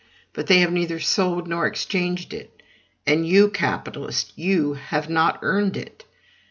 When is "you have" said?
4.35-5.11